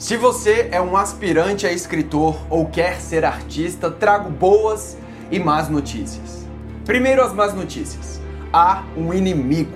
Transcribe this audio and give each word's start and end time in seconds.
Se 0.00 0.16
você 0.16 0.70
é 0.72 0.80
um 0.80 0.96
aspirante 0.96 1.66
a 1.66 1.72
escritor 1.72 2.34
ou 2.48 2.64
quer 2.64 2.98
ser 3.02 3.22
artista, 3.22 3.90
trago 3.90 4.30
boas 4.30 4.96
e 5.30 5.38
más 5.38 5.68
notícias. 5.68 6.46
Primeiro, 6.86 7.22
as 7.22 7.34
más 7.34 7.52
notícias. 7.52 8.18
Há 8.50 8.82
um 8.96 9.12
inimigo. 9.12 9.74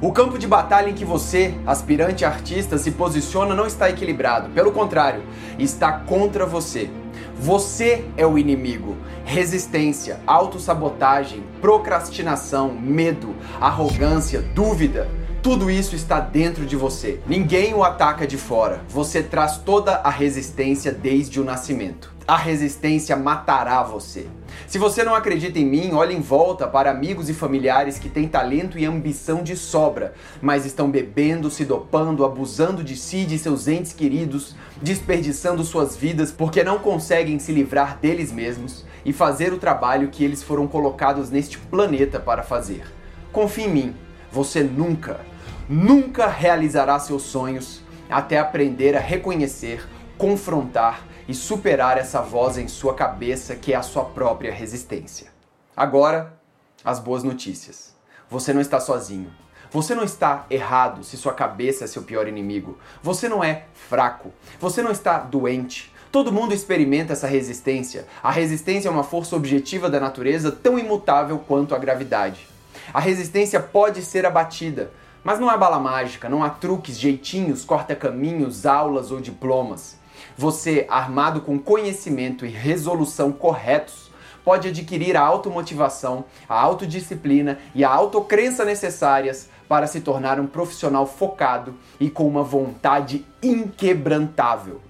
O 0.00 0.12
campo 0.12 0.38
de 0.38 0.46
batalha 0.46 0.90
em 0.90 0.94
que 0.94 1.04
você, 1.04 1.52
aspirante 1.66 2.24
artista, 2.24 2.78
se 2.78 2.92
posiciona 2.92 3.52
não 3.52 3.66
está 3.66 3.90
equilibrado. 3.90 4.48
Pelo 4.50 4.70
contrário, 4.70 5.24
está 5.58 5.90
contra 5.90 6.46
você. 6.46 6.88
Você 7.36 8.04
é 8.16 8.24
o 8.24 8.38
inimigo. 8.38 8.96
Resistência, 9.24 10.20
autossabotagem, 10.24 11.42
procrastinação, 11.60 12.72
medo, 12.72 13.34
arrogância, 13.60 14.40
dúvida 14.40 15.10
tudo 15.44 15.70
isso 15.70 15.94
está 15.94 16.20
dentro 16.20 16.64
de 16.64 16.74
você. 16.74 17.20
Ninguém 17.26 17.74
o 17.74 17.84
ataca 17.84 18.26
de 18.26 18.38
fora. 18.38 18.80
Você 18.88 19.22
traz 19.22 19.58
toda 19.58 19.96
a 19.96 20.08
resistência 20.08 20.90
desde 20.90 21.38
o 21.38 21.44
nascimento. 21.44 22.14
A 22.26 22.34
resistência 22.34 23.14
matará 23.14 23.82
você. 23.82 24.26
Se 24.66 24.78
você 24.78 25.04
não 25.04 25.14
acredita 25.14 25.58
em 25.58 25.66
mim, 25.66 25.92
olhe 25.92 26.14
em 26.14 26.22
volta 26.22 26.66
para 26.66 26.90
amigos 26.90 27.28
e 27.28 27.34
familiares 27.34 27.98
que 27.98 28.08
têm 28.08 28.26
talento 28.26 28.78
e 28.78 28.86
ambição 28.86 29.42
de 29.42 29.54
sobra, 29.54 30.14
mas 30.40 30.64
estão 30.64 30.90
bebendo, 30.90 31.50
se 31.50 31.66
dopando, 31.66 32.24
abusando 32.24 32.82
de 32.82 32.96
si 32.96 33.18
e 33.18 33.26
de 33.26 33.38
seus 33.38 33.68
entes 33.68 33.92
queridos, 33.92 34.56
desperdiçando 34.80 35.62
suas 35.62 35.94
vidas 35.94 36.32
porque 36.32 36.64
não 36.64 36.78
conseguem 36.78 37.38
se 37.38 37.52
livrar 37.52 37.98
deles 37.98 38.32
mesmos 38.32 38.82
e 39.04 39.12
fazer 39.12 39.52
o 39.52 39.58
trabalho 39.58 40.08
que 40.08 40.24
eles 40.24 40.42
foram 40.42 40.66
colocados 40.66 41.28
neste 41.28 41.58
planeta 41.58 42.18
para 42.18 42.42
fazer. 42.42 42.86
Confie 43.30 43.64
em 43.64 43.68
mim, 43.68 43.94
você 44.32 44.62
nunca 44.62 45.20
nunca 45.68 46.26
realizará 46.26 46.98
seus 46.98 47.22
sonhos 47.22 47.82
até 48.08 48.38
aprender 48.38 48.96
a 48.96 49.00
reconhecer, 49.00 49.86
confrontar 50.18 51.04
e 51.26 51.34
superar 51.34 51.96
essa 51.98 52.20
voz 52.20 52.58
em 52.58 52.68
sua 52.68 52.94
cabeça 52.94 53.56
que 53.56 53.72
é 53.72 53.76
a 53.76 53.82
sua 53.82 54.04
própria 54.04 54.52
resistência. 54.52 55.28
Agora, 55.76 56.38
as 56.84 56.98
boas 56.98 57.22
notícias. 57.22 57.94
Você 58.28 58.52
não 58.52 58.60
está 58.60 58.78
sozinho. 58.78 59.32
Você 59.70 59.94
não 59.94 60.04
está 60.04 60.46
errado 60.50 61.02
se 61.02 61.16
sua 61.16 61.32
cabeça 61.32 61.84
é 61.84 61.86
seu 61.86 62.02
pior 62.02 62.28
inimigo. 62.28 62.78
Você 63.02 63.28
não 63.28 63.42
é 63.42 63.64
fraco. 63.72 64.32
Você 64.60 64.82
não 64.82 64.92
está 64.92 65.18
doente. 65.18 65.92
Todo 66.12 66.30
mundo 66.30 66.54
experimenta 66.54 67.12
essa 67.12 67.26
resistência. 67.26 68.06
A 68.22 68.30
resistência 68.30 68.88
é 68.88 68.90
uma 68.90 69.02
força 69.02 69.34
objetiva 69.34 69.90
da 69.90 69.98
natureza 69.98 70.52
tão 70.52 70.78
imutável 70.78 71.38
quanto 71.40 71.74
a 71.74 71.78
gravidade. 71.78 72.46
A 72.92 73.00
resistência 73.00 73.58
pode 73.58 74.02
ser 74.02 74.24
abatida, 74.26 74.92
mas 75.24 75.40
não 75.40 75.48
há 75.48 75.56
bala 75.56 75.80
mágica, 75.80 76.28
não 76.28 76.44
há 76.44 76.50
truques, 76.50 77.00
jeitinhos, 77.00 77.64
corta-caminhos, 77.64 78.66
aulas 78.66 79.10
ou 79.10 79.20
diplomas. 79.20 79.96
Você, 80.36 80.86
armado 80.90 81.40
com 81.40 81.58
conhecimento 81.58 82.44
e 82.44 82.50
resolução 82.50 83.32
corretos, 83.32 84.10
pode 84.44 84.68
adquirir 84.68 85.16
a 85.16 85.22
automotivação, 85.22 86.26
a 86.46 86.60
autodisciplina 86.60 87.58
e 87.74 87.82
a 87.82 87.90
autocrença 87.90 88.64
necessárias 88.64 89.48
para 89.66 89.86
se 89.86 90.02
tornar 90.02 90.38
um 90.38 90.46
profissional 90.46 91.06
focado 91.06 91.74
e 91.98 92.10
com 92.10 92.28
uma 92.28 92.42
vontade 92.42 93.24
inquebrantável. 93.42 94.82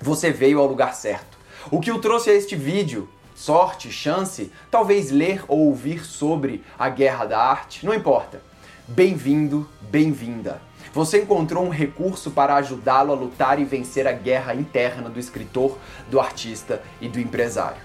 Você 0.00 0.30
veio 0.30 0.58
ao 0.58 0.66
lugar 0.66 0.94
certo. 0.94 1.36
O 1.70 1.80
que 1.80 1.92
o 1.92 1.98
trouxe 1.98 2.30
a 2.30 2.34
este 2.34 2.56
vídeo? 2.56 3.08
Sorte, 3.34 3.92
chance, 3.92 4.50
talvez 4.70 5.10
ler 5.10 5.44
ou 5.46 5.66
ouvir 5.66 6.02
sobre 6.06 6.64
a 6.78 6.88
guerra 6.88 7.26
da 7.26 7.38
arte, 7.38 7.84
não 7.84 7.92
importa. 7.92 8.40
Bem-vindo, 8.88 9.68
bem-vinda. 9.90 10.60
Você 10.94 11.22
encontrou 11.22 11.64
um 11.64 11.70
recurso 11.70 12.30
para 12.30 12.54
ajudá-lo 12.54 13.12
a 13.12 13.16
lutar 13.16 13.58
e 13.58 13.64
vencer 13.64 14.06
a 14.06 14.12
guerra 14.12 14.54
interna 14.54 15.10
do 15.10 15.18
escritor, 15.18 15.76
do 16.08 16.20
artista 16.20 16.80
e 17.00 17.08
do 17.08 17.18
empresário. 17.18 17.82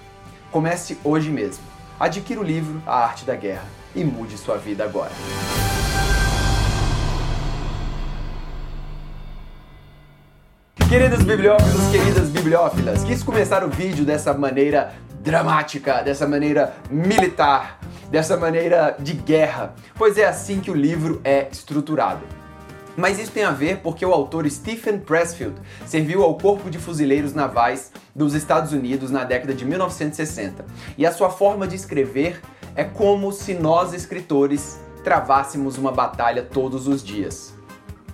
Comece 0.51 0.99
hoje 1.03 1.31
mesmo. 1.31 1.63
Adquira 1.99 2.39
o 2.39 2.43
livro 2.43 2.83
A 2.85 2.97
Arte 2.97 3.25
da 3.25 3.35
Guerra 3.35 3.65
e 3.95 4.03
mude 4.03 4.37
sua 4.37 4.57
vida 4.57 4.83
agora. 4.83 5.09
Queridos 10.87 11.23
bibliófilos, 11.23 11.89
queridas 11.91 12.29
bibliófilas, 12.29 13.03
quis 13.03 13.23
começar 13.23 13.63
o 13.63 13.69
vídeo 13.69 14.05
dessa 14.05 14.35
maneira 14.35 14.93
dramática, 15.23 16.03
dessa 16.03 16.27
maneira 16.27 16.75
militar, 16.91 17.79
dessa 18.11 18.35
maneira 18.35 18.95
de 18.99 19.13
guerra, 19.13 19.73
pois 19.95 20.17
é 20.17 20.25
assim 20.25 20.59
que 20.59 20.69
o 20.69 20.75
livro 20.75 21.21
é 21.23 21.47
estruturado. 21.49 22.21
Mas 22.97 23.17
isso 23.17 23.31
tem 23.31 23.45
a 23.45 23.51
ver 23.51 23.77
porque 23.77 24.05
o 24.05 24.11
autor 24.11 24.47
Stephen 24.49 24.99
Pressfield 24.99 25.55
serviu 25.87 26.21
ao 26.21 26.37
Corpo 26.37 26.69
de 26.69 26.77
Fuzileiros 26.77 27.33
Navais 27.33 27.91
dos 28.13 28.33
Estados 28.33 28.73
Unidos 28.73 29.09
na 29.09 29.23
década 29.23 29.53
de 29.53 29.63
1960. 29.63 30.65
E 30.97 31.05
a 31.05 31.11
sua 31.13 31.29
forma 31.29 31.65
de 31.65 31.75
escrever 31.75 32.41
é 32.75 32.83
como 32.83 33.31
se 33.31 33.53
nós 33.53 33.93
escritores 33.93 34.77
travássemos 35.05 35.77
uma 35.77 35.91
batalha 35.91 36.43
todos 36.43 36.87
os 36.87 37.01
dias. 37.01 37.60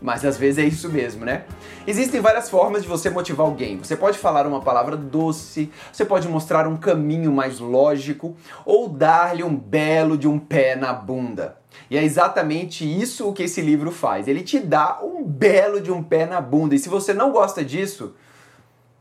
Mas 0.02 0.24
às 0.24 0.38
vezes 0.38 0.64
é 0.64 0.68
isso 0.68 0.90
mesmo, 0.90 1.26
né? 1.26 1.46
Existem 1.86 2.22
várias 2.22 2.50
formas 2.50 2.84
de 2.84 2.88
você 2.88 3.10
motivar 3.10 3.48
alguém. 3.48 3.78
Você 3.78 3.96
pode 3.96 4.18
falar 4.18 4.46
uma 4.46 4.62
palavra 4.62 4.96
doce, 4.96 5.72
você 5.92 6.06
pode 6.06 6.28
mostrar 6.28 6.68
um 6.68 6.78
caminho 6.78 7.32
mais 7.32 7.60
lógico 7.60 8.36
ou 8.66 8.88
dar-lhe 8.88 9.44
um 9.44 9.56
belo 9.56 10.18
de 10.18 10.28
um 10.28 10.38
pé 10.38 10.76
na 10.76 10.94
bunda. 10.94 11.58
E 11.90 11.98
é 11.98 12.04
exatamente 12.04 12.86
isso 12.86 13.28
o 13.28 13.34
que 13.34 13.44
esse 13.44 13.62
livro 13.62 13.92
faz. 13.92 14.28
Ele 14.28 14.42
te 14.42 14.60
dá 14.60 15.00
um 15.02 15.24
belo 15.24 15.80
de 15.80 15.92
um 15.92 16.04
pé 16.04 16.26
na 16.26 16.42
bunda. 16.42 16.76
E 16.76 16.80
se 16.80 16.90
você 16.90 17.14
não 17.14 17.32
gosta 17.32 17.64
disso, 17.64 18.16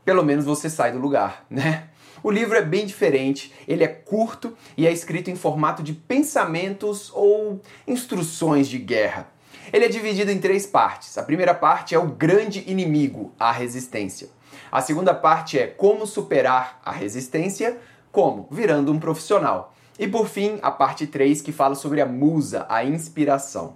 pelo 0.05 0.23
menos 0.23 0.45
você 0.45 0.69
sai 0.69 0.91
do 0.91 0.99
lugar, 0.99 1.45
né? 1.49 1.89
O 2.23 2.31
livro 2.31 2.57
é 2.57 2.63
bem 2.63 2.85
diferente, 2.85 3.53
ele 3.67 3.83
é 3.83 3.87
curto 3.87 4.57
e 4.75 4.87
é 4.87 4.91
escrito 4.91 5.29
em 5.29 5.35
formato 5.35 5.83
de 5.83 5.93
pensamentos 5.93 7.11
ou 7.13 7.61
instruções 7.87 8.67
de 8.67 8.79
guerra. 8.79 9.27
Ele 9.71 9.85
é 9.85 9.89
dividido 9.89 10.31
em 10.31 10.39
três 10.39 10.65
partes. 10.65 11.17
A 11.17 11.23
primeira 11.23 11.53
parte 11.53 11.93
é 11.93 11.99
o 11.99 12.07
grande 12.07 12.63
inimigo, 12.67 13.33
a 13.39 13.51
resistência. 13.51 14.29
A 14.71 14.81
segunda 14.81 15.13
parte 15.13 15.57
é 15.57 15.67
como 15.67 16.05
superar 16.05 16.79
a 16.83 16.91
resistência, 16.91 17.77
como 18.11 18.47
virando 18.51 18.91
um 18.91 18.99
profissional. 18.99 19.73
E 19.99 20.07
por 20.07 20.27
fim, 20.27 20.59
a 20.61 20.69
parte 20.69 21.07
3 21.07 21.41
que 21.41 21.51
fala 21.51 21.75
sobre 21.75 22.01
a 22.01 22.05
musa, 22.05 22.65
a 22.69 22.83
inspiração. 22.83 23.75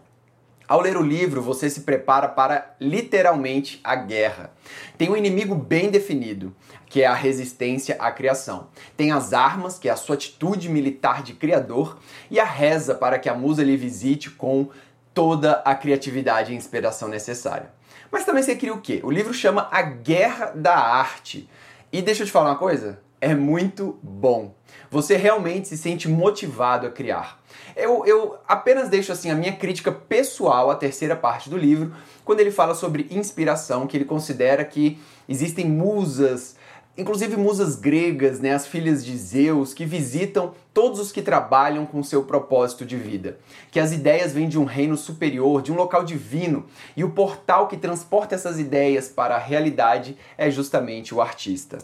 Ao 0.67 0.79
ler 0.79 0.95
o 0.95 1.01
livro, 1.01 1.41
você 1.41 1.69
se 1.69 1.81
prepara 1.81 2.29
para 2.29 2.75
literalmente 2.79 3.81
a 3.83 3.93
guerra. 3.93 4.53
Tem 4.97 5.09
um 5.09 5.17
inimigo 5.17 5.53
bem 5.53 5.89
definido, 5.89 6.55
que 6.85 7.01
é 7.01 7.07
a 7.07 7.13
resistência 7.13 7.97
à 7.99 8.09
criação. 8.09 8.69
Tem 8.95 9.11
as 9.11 9.33
armas, 9.33 9.77
que 9.77 9.89
é 9.89 9.91
a 9.91 9.97
sua 9.97 10.15
atitude 10.15 10.69
militar 10.69 11.23
de 11.23 11.33
criador, 11.33 11.97
e 12.29 12.39
a 12.39 12.45
reza 12.45 12.95
para 12.95 13.19
que 13.19 13.27
a 13.27 13.33
musa 13.33 13.63
lhe 13.63 13.75
visite 13.75 14.29
com 14.29 14.69
toda 15.13 15.61
a 15.66 15.75
criatividade 15.75 16.53
e 16.53 16.55
inspiração 16.55 17.07
necessária. 17.07 17.72
Mas 18.11 18.25
também 18.25 18.44
você 18.44 18.55
cria 18.55 18.73
o 18.73 18.81
quê? 18.81 18.99
O 19.03 19.11
livro 19.11 19.33
chama 19.33 19.67
A 19.72 19.81
Guerra 19.81 20.51
da 20.55 20.75
Arte. 20.75 21.49
E 21.91 22.01
deixa 22.01 22.23
eu 22.23 22.27
te 22.27 22.31
falar 22.31 22.49
uma 22.49 22.57
coisa, 22.57 22.99
é 23.19 23.35
muito 23.35 23.97
bom. 24.01 24.53
Você 24.89 25.16
realmente 25.16 25.67
se 25.67 25.77
sente 25.77 26.09
motivado 26.09 26.88
a 26.88 26.91
criar. 26.91 27.39
Eu, 27.75 28.05
eu 28.05 28.38
apenas 28.47 28.89
deixo 28.89 29.11
assim 29.11 29.29
a 29.29 29.35
minha 29.35 29.55
crítica 29.55 29.91
pessoal 29.91 30.69
à 30.69 30.75
terceira 30.75 31.16
parte 31.16 31.49
do 31.49 31.57
livro, 31.57 31.93
quando 32.25 32.39
ele 32.39 32.51
fala 32.51 32.73
sobre 32.73 33.07
inspiração, 33.09 33.88
que 33.88 33.95
ele 33.95 34.05
considera 34.05 34.66
que 34.66 34.99
existem 35.29 35.66
musas 35.66 36.55
inclusive 36.97 37.38
musas 37.38 37.75
gregas, 37.75 38.40
né, 38.40 38.53
as 38.53 38.68
filhas 38.68 39.03
de 39.03 39.16
Zeus, 39.18 39.74
que 39.74 39.85
visitam 39.85 40.53
todos 40.74 41.00
os 41.00 41.12
que 41.12 41.22
trabalham 41.22 41.85
com 41.85 42.03
seu 42.03 42.24
propósito 42.24 42.85
de 42.85 42.97
vida. 42.97 43.38
Que 43.72 43.79
as 43.79 43.91
ideias 43.91 44.34
vêm 44.34 44.47
de 44.47 44.59
um 44.59 44.66
reino 44.66 44.97
superior, 44.97 45.62
de 45.62 45.72
um 45.72 45.75
local 45.75 46.03
divino, 46.03 46.66
e 46.96 47.03
o 47.03 47.12
portal 47.12 47.67
que 47.67 47.78
transporta 47.78 48.35
essas 48.35 48.59
ideias 48.59 49.08
para 49.08 49.35
a 49.35 49.40
realidade 49.40 50.17
é 50.38 50.49
justamente 50.52 51.16
o 51.16 51.22
artista. 51.22 51.78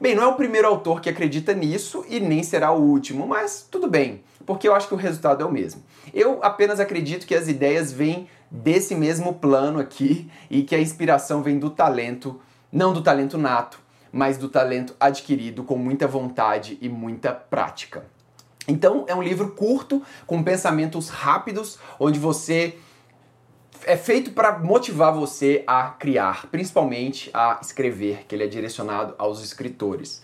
Bem, 0.00 0.14
não 0.14 0.22
é 0.22 0.26
o 0.26 0.34
primeiro 0.34 0.68
autor 0.68 1.00
que 1.00 1.08
acredita 1.08 1.54
nisso 1.54 2.04
e 2.08 2.20
nem 2.20 2.42
será 2.42 2.70
o 2.70 2.82
último, 2.82 3.26
mas 3.26 3.66
tudo 3.70 3.88
bem, 3.88 4.22
porque 4.44 4.68
eu 4.68 4.74
acho 4.74 4.88
que 4.88 4.94
o 4.94 4.98
resultado 4.98 5.42
é 5.42 5.46
o 5.46 5.52
mesmo. 5.52 5.82
Eu 6.12 6.38
apenas 6.42 6.80
acredito 6.80 7.26
que 7.26 7.34
as 7.34 7.48
ideias 7.48 7.92
vêm 7.92 8.28
desse 8.50 8.94
mesmo 8.94 9.34
plano 9.34 9.80
aqui 9.80 10.30
e 10.50 10.62
que 10.62 10.74
a 10.74 10.80
inspiração 10.80 11.42
vem 11.42 11.58
do 11.58 11.70
talento, 11.70 12.38
não 12.70 12.92
do 12.92 13.02
talento 13.02 13.38
nato, 13.38 13.80
mas 14.16 14.38
do 14.38 14.48
talento 14.48 14.96
adquirido 14.98 15.62
com 15.62 15.76
muita 15.76 16.08
vontade 16.08 16.78
e 16.80 16.88
muita 16.88 17.32
prática. 17.32 18.06
Então, 18.66 19.04
é 19.06 19.14
um 19.14 19.22
livro 19.22 19.50
curto, 19.50 20.02
com 20.26 20.42
pensamentos 20.42 21.10
rápidos, 21.10 21.78
onde 22.00 22.18
você 22.18 22.78
é 23.84 23.94
feito 23.94 24.30
para 24.30 24.58
motivar 24.58 25.12
você 25.12 25.62
a 25.66 25.90
criar, 25.90 26.46
principalmente 26.46 27.30
a 27.34 27.58
escrever, 27.60 28.24
que 28.26 28.34
ele 28.34 28.44
é 28.44 28.46
direcionado 28.46 29.14
aos 29.18 29.44
escritores. 29.44 30.22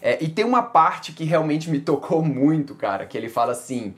É, 0.00 0.16
e 0.24 0.28
tem 0.28 0.44
uma 0.44 0.62
parte 0.62 1.12
que 1.12 1.24
realmente 1.24 1.70
me 1.70 1.78
tocou 1.78 2.22
muito, 2.24 2.74
cara, 2.74 3.04
que 3.04 3.16
ele 3.16 3.28
fala 3.28 3.52
assim. 3.52 3.94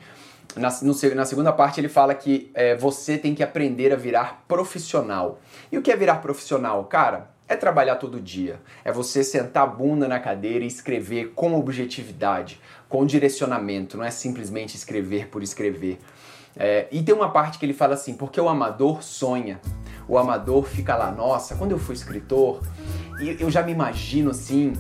Na, 0.57 0.71
no, 0.83 1.15
na 1.15 1.25
segunda 1.25 1.53
parte 1.53 1.81
ele 1.81 1.89
fala 1.89 2.15
que 2.15 2.51
é, 2.53 2.75
você 2.75 3.17
tem 3.17 3.35
que 3.35 3.45
aprender 3.45 3.93
a 3.93 3.97
virar 3.97 4.45
profissional. 4.49 5.41
E 5.71 5.79
o 5.79 5.83
que 5.83 5.93
é 5.93 5.97
virar 5.97 6.17
profissional? 6.17 6.85
Cara, 6.85 7.36
É 7.49 7.55
trabalhar 7.55 7.97
todo 7.97 8.21
dia. 8.21 8.61
É 8.85 8.91
você 8.91 9.23
sentar 9.23 9.63
a 9.63 9.67
bunda 9.67 10.09
na 10.09 10.19
cadeira 10.19 10.65
e 10.65 10.67
escrever 10.67 11.33
com 11.35 11.55
objetividade, 11.55 12.61
com 12.89 13.07
direcionamento. 13.07 13.97
Não 13.97 14.05
é 14.05 14.11
simplesmente 14.11 14.75
escrever 14.75 15.29
por 15.29 15.43
escrever. 15.43 16.01
É, 16.57 16.89
e 16.91 17.03
tem 17.03 17.15
uma 17.15 17.31
parte 17.31 17.59
que 17.59 17.67
ele 17.67 17.75
fala 17.75 17.95
assim: 17.95 18.15
porque 18.15 18.41
o 18.41 18.49
amador 18.49 19.03
sonha. 19.03 19.61
O 20.09 20.17
amador 20.17 20.65
fica 20.65 20.95
lá, 20.95 21.11
nossa, 21.11 21.57
quando 21.57 21.73
eu 21.73 21.79
fui 21.79 21.95
escritor, 21.95 22.63
eu 23.41 23.51
já 23.51 23.61
me 23.61 23.73
imagino 23.73 24.31
assim, 24.31 24.73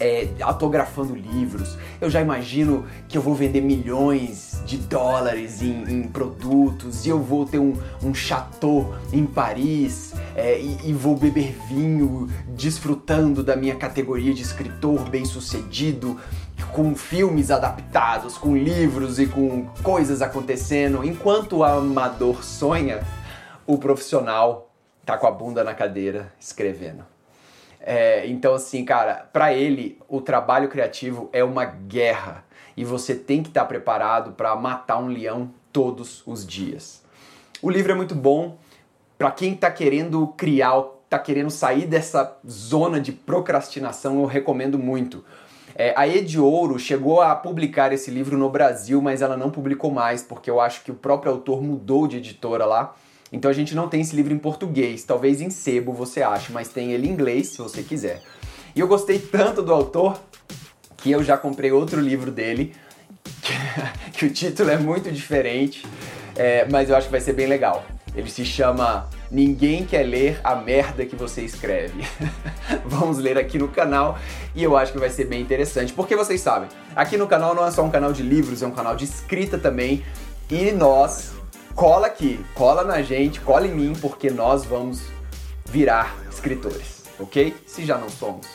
é, 0.00 0.28
autografando 0.40 1.14
livros. 1.14 1.76
Eu 2.00 2.08
já 2.08 2.20
imagino 2.20 2.86
que 3.08 3.18
eu 3.18 3.22
vou 3.22 3.34
vender 3.34 3.60
milhões 3.60 4.62
de 4.64 4.78
dólares 4.78 5.60
em, 5.62 5.82
em 5.84 6.02
produtos 6.04 7.04
e 7.04 7.08
eu 7.08 7.20
vou 7.20 7.44
ter 7.44 7.58
um, 7.58 7.74
um 8.02 8.14
chateau 8.14 8.94
em 9.12 9.26
Paris 9.26 10.07
é, 10.38 10.56
e, 10.56 10.90
e, 10.90 10.92
vou 10.92 11.16
beber 11.16 11.52
vinho 11.66 12.28
desfrutando 12.50 13.42
da 13.42 13.56
minha 13.56 13.74
categoria 13.74 14.32
de 14.32 14.40
escritor 14.40 15.08
bem-sucedido, 15.08 16.16
com 16.72 16.94
filmes 16.94 17.50
adaptados, 17.50 18.38
com 18.38 18.56
livros 18.56 19.18
e 19.18 19.26
com 19.26 19.66
coisas 19.82 20.22
acontecendo. 20.22 21.04
Enquanto 21.04 21.56
o 21.56 21.64
amador 21.64 22.44
sonha, 22.44 23.00
o 23.66 23.78
profissional 23.78 24.70
tá 25.04 25.18
com 25.18 25.26
a 25.26 25.30
bunda 25.32 25.64
na 25.64 25.74
cadeira 25.74 26.32
escrevendo. 26.38 27.04
É, 27.80 28.24
então, 28.28 28.54
assim, 28.54 28.84
cara, 28.84 29.28
para 29.32 29.52
ele, 29.52 29.98
o 30.08 30.20
trabalho 30.20 30.68
criativo 30.68 31.28
é 31.32 31.42
uma 31.42 31.64
guerra 31.64 32.44
e 32.76 32.84
você 32.84 33.12
tem 33.12 33.42
que 33.42 33.48
estar 33.48 33.62
tá 33.62 33.66
preparado 33.66 34.32
para 34.32 34.54
matar 34.54 34.98
um 34.98 35.08
leão 35.08 35.52
todos 35.72 36.22
os 36.24 36.46
dias. 36.46 37.02
O 37.60 37.68
livro 37.68 37.90
é 37.90 37.94
muito 37.96 38.14
bom 38.14 38.56
para 39.18 39.32
quem 39.32 39.54
está 39.54 39.70
querendo 39.70 40.28
criar, 40.28 40.80
está 41.04 41.18
querendo 41.18 41.50
sair 41.50 41.86
dessa 41.86 42.38
zona 42.48 43.00
de 43.00 43.10
procrastinação. 43.10 44.20
Eu 44.20 44.26
recomendo 44.26 44.78
muito. 44.78 45.24
É, 45.74 45.92
a 45.96 46.06
Ed 46.06 46.38
Ouro 46.38 46.78
chegou 46.78 47.20
a 47.20 47.34
publicar 47.34 47.92
esse 47.92 48.10
livro 48.10 48.38
no 48.38 48.48
Brasil, 48.48 49.02
mas 49.02 49.20
ela 49.20 49.36
não 49.36 49.50
publicou 49.50 49.90
mais 49.90 50.22
porque 50.22 50.48
eu 50.48 50.60
acho 50.60 50.82
que 50.84 50.90
o 50.90 50.94
próprio 50.94 51.32
autor 51.32 51.62
mudou 51.62 52.06
de 52.06 52.16
editora 52.16 52.64
lá. 52.64 52.94
Então 53.32 53.50
a 53.50 53.54
gente 53.54 53.74
não 53.74 53.88
tem 53.88 54.00
esse 54.00 54.16
livro 54.16 54.32
em 54.32 54.38
português, 54.38 55.04
talvez 55.04 55.40
em 55.40 55.50
sebo 55.50 55.92
você 55.92 56.22
ache, 56.22 56.52
mas 56.52 56.68
tem 56.68 56.92
ele 56.92 57.08
em 57.08 57.10
inglês 57.10 57.48
se 57.48 57.58
você 57.58 57.82
quiser. 57.82 58.22
E 58.74 58.80
eu 58.80 58.88
gostei 58.88 59.18
tanto 59.18 59.62
do 59.62 59.72
autor 59.72 60.18
que 60.96 61.10
eu 61.10 61.22
já 61.22 61.36
comprei 61.36 61.70
outro 61.70 62.00
livro 62.00 62.30
dele, 62.30 62.74
que, 63.42 63.52
que 64.18 64.26
o 64.26 64.30
título 64.30 64.70
é 64.70 64.78
muito 64.78 65.10
diferente, 65.12 65.86
é, 66.36 66.66
mas 66.70 66.88
eu 66.88 66.96
acho 66.96 67.06
que 67.06 67.12
vai 67.12 67.20
ser 67.20 67.34
bem 67.34 67.46
legal. 67.46 67.84
Ele 68.18 68.28
se 68.28 68.44
chama 68.44 69.08
Ninguém 69.30 69.86
Quer 69.86 70.02
Ler 70.02 70.40
a 70.42 70.56
Merda 70.56 71.06
que 71.06 71.14
Você 71.14 71.42
Escreve. 71.42 72.04
Vamos 72.84 73.18
ler 73.18 73.38
aqui 73.38 73.56
no 73.58 73.68
canal 73.68 74.18
e 74.56 74.64
eu 74.64 74.76
acho 74.76 74.90
que 74.90 74.98
vai 74.98 75.08
ser 75.08 75.26
bem 75.26 75.40
interessante, 75.40 75.92
porque 75.92 76.16
vocês 76.16 76.40
sabem, 76.40 76.68
aqui 76.96 77.16
no 77.16 77.28
canal 77.28 77.54
não 77.54 77.64
é 77.64 77.70
só 77.70 77.80
um 77.84 77.90
canal 77.90 78.12
de 78.12 78.24
livros, 78.24 78.60
é 78.60 78.66
um 78.66 78.72
canal 78.72 78.96
de 78.96 79.04
escrita 79.04 79.56
também, 79.56 80.04
e 80.50 80.72
nós 80.72 81.30
cola 81.76 82.08
aqui, 82.08 82.44
cola 82.56 82.82
na 82.82 83.02
gente, 83.02 83.38
cola 83.38 83.68
em 83.68 83.72
mim, 83.72 83.92
porque 84.00 84.30
nós 84.30 84.64
vamos 84.64 85.00
virar 85.66 86.16
escritores, 86.28 87.04
ok? 87.20 87.54
Se 87.68 87.84
já 87.84 87.96
não 87.96 88.08
somos. 88.08 88.48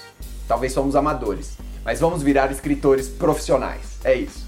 Talvez 0.46 0.74
somos 0.74 0.94
amadores, 0.94 1.58
mas 1.86 2.02
vamos 2.02 2.22
virar 2.22 2.52
escritores 2.52 3.08
profissionais. 3.08 3.98
É 4.04 4.14
isso. 4.14 4.46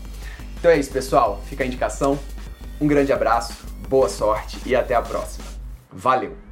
Então 0.60 0.70
é 0.70 0.78
isso, 0.78 0.92
pessoal. 0.92 1.42
Fica 1.48 1.64
a 1.64 1.68
indicação. 1.68 2.20
Um 2.82 2.88
grande 2.88 3.14
abraço, 3.14 3.54
boa 3.88 4.10
sorte 4.10 4.58
e 4.66 4.76
até 4.76 4.96
a 4.96 5.02
próxima. 5.02 5.46
Valeu! 5.92 6.45